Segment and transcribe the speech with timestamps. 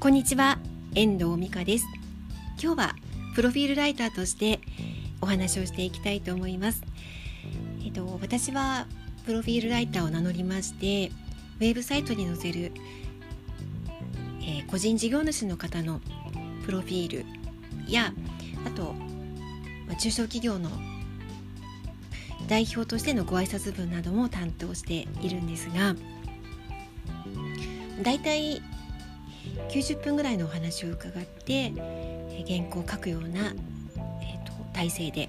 [0.00, 0.60] こんにちは
[0.94, 1.86] 遠藤美香です。
[2.62, 2.94] 今日は
[3.34, 4.60] プロフィールライターとして
[5.20, 6.84] お話をしていきたいと思います。
[7.84, 8.86] えっと私は
[9.26, 11.10] プロフィールライターを名乗りまして
[11.58, 12.70] ウェブサイトに載せる、
[14.40, 16.00] えー、個人事業主の方の
[16.64, 17.26] プロフィール
[17.92, 18.12] や
[18.64, 18.92] あと、
[19.88, 20.70] まあ、中小企業の
[22.46, 25.96] 代表としてのご挨拶文なども担当しているんですが
[28.04, 28.62] だいたい
[29.70, 31.72] 90分ぐらいのお話を伺って
[32.46, 33.54] 原稿を書くような、
[34.22, 35.28] えーと、体制で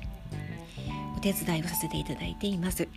[1.17, 2.87] お手伝いをさせていただいています。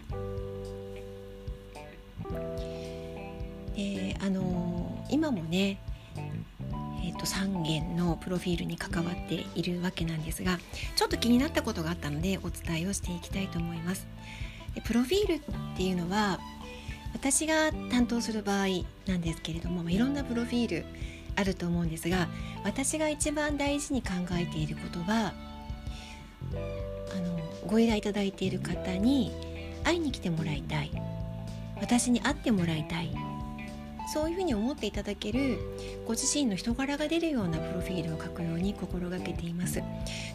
[3.74, 5.80] であのー、今もね、
[7.04, 10.58] えーと、と3件のプロフィールに関わっているわけなんですが
[10.94, 14.06] ちょっと気になったことがあったのでお伝えをしていきたいと思います。
[14.74, 15.40] でプロフィールっ
[15.76, 16.38] ていうのは
[17.14, 18.66] 私が担当する場合
[19.06, 20.84] なんですけれどもいろんなプロフィール
[21.36, 22.28] あると思うんですが
[22.64, 25.32] 私が一番大事に考えていることは
[27.14, 29.32] あのご依頼いただいている方に
[29.84, 30.90] 会いに来てもらいたい。
[31.80, 33.10] 私に会ってもらいたい。
[34.12, 35.58] そういうふうに思っていただける
[36.06, 39.82] ご自身の人柄が出るようなプロフィールを書くように心がけています。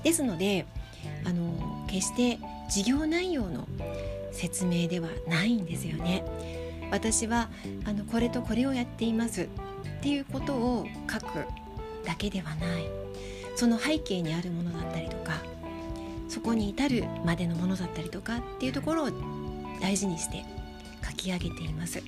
[0.03, 0.65] ですので
[1.25, 3.67] あの決して事業内容の
[4.31, 6.23] 説明ではないんですよね。
[6.91, 7.49] 私は
[7.85, 9.43] あのこれとこれをやっています。
[9.43, 9.47] っ
[10.01, 11.45] ていうことを書く
[12.05, 13.07] だけではない。
[13.57, 15.41] その背景にあるものだったりとか
[16.29, 19.09] そこに至るまでのものだったりとかっていうところを
[19.81, 20.45] 大事にして
[21.03, 22.03] 書き上げています。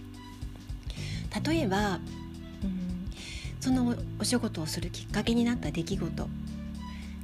[1.43, 1.95] 例えば、
[2.63, 3.09] うん、
[3.59, 6.27] そのお仕事をするきっかけになった出来事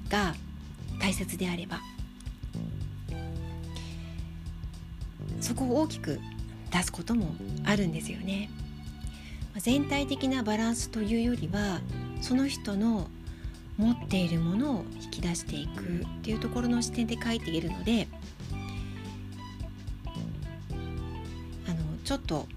[0.09, 0.35] が
[0.99, 1.79] 大切であれば
[5.41, 6.19] そこを大きく
[6.75, 8.49] 出すこともあるんですよね。
[9.57, 11.79] 全体的なバランスというよりは
[12.21, 13.07] その人の
[13.77, 18.09] 持っているものを引き出していくっていうところの視点で書いているので
[21.65, 22.47] あのちょっと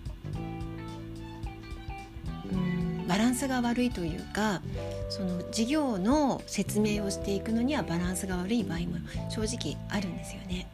[2.53, 4.61] うんバランスが悪いというか
[5.09, 8.97] その事業の説明をしていくのにはバランスが悪い場合も
[9.31, 10.67] 正直あるんですよね。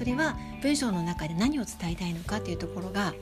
[0.00, 3.12] それは文章の中で何を伝えたいのかというところがあ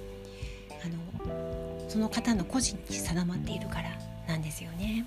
[1.27, 3.91] のその方の個人に定まっているから
[4.28, 5.05] なんですよね。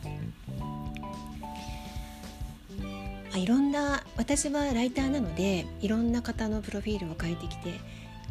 [3.34, 7.80] あいろんな私はライターなのでいろんな方のプロフィールを書いてきて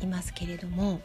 [0.03, 1.01] いますけれども、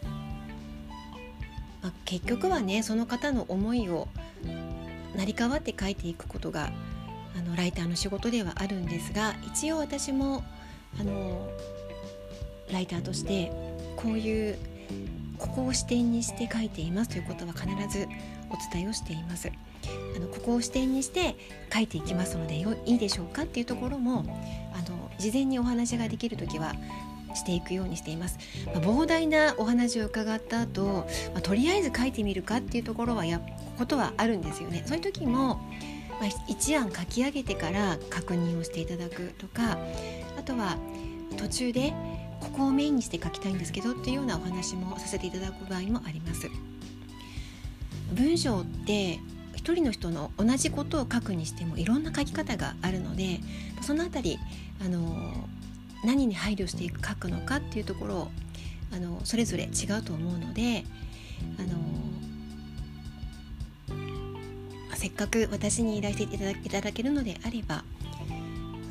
[1.82, 4.10] まあ、結局はねその方の思いを
[5.16, 6.70] 成り代わって書いていくことが
[7.38, 10.44] あのライターの仕事ではあるんですが一応私も
[11.00, 11.50] あの
[12.72, 13.52] ライターとして
[13.96, 14.58] こういう
[15.38, 18.08] ここを視点にして書いていますということは必ず
[18.50, 19.52] お伝えをしています。
[20.16, 21.36] あのここを視点にして
[21.72, 24.26] 書いていきますのでよいいでしょうかっていうところも
[24.74, 26.74] あの事前にお話ができる時は
[27.36, 33.42] していくようにしています、まあ、膨大なお話を伺った後、まあ、とりあえず書いてみるかっていうところはや
[33.78, 34.84] ことはあるんですよね。
[34.86, 35.56] そういう時も、
[36.20, 39.78] まあ、一案書き上げてから確認をしていただくとか
[40.38, 40.78] あとは
[41.38, 41.94] 途中で
[42.46, 46.50] ここをメインにして書きたいんですけどっていうようなお話もさせていただく場合もあります。
[48.14, 49.20] 文章って
[49.56, 53.40] 一人の人の同じことを書くにしてもいろんな書き方があるので
[53.82, 54.40] その辺り
[54.86, 55.34] あの
[56.04, 58.32] 何に配慮していく書くのかっていうところを
[58.94, 60.84] あのそれぞれ違うと思うので
[61.58, 61.70] あの
[64.96, 67.84] せっかく私に依頼していただけるのであれば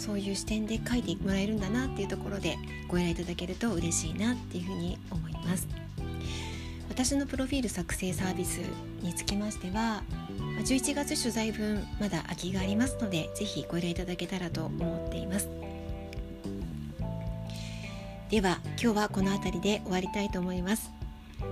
[0.05, 5.67] そういう視点で書いてもらえるんだなっていうところでご依頼いただけると嬉しいなっていうふうに思います。
[6.91, 8.59] 私のプロフィール作成サービス
[9.01, 10.05] につきましては
[10.61, 15.49] 11月取材分まだ空きがありますのでぜひご依頼いただけたらと思っています。
[18.31, 20.91] では今日はこの辺りで終わりたいと思います。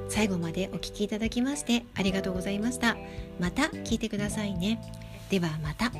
[0.08, 2.96] 最後までお聴きいただきましてありがとうございました。
[3.40, 4.78] また聞いてくださいね。
[5.30, 5.90] ではまた。